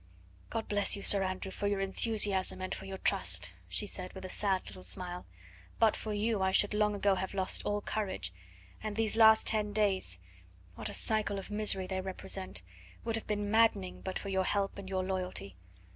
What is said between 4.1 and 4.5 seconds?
with a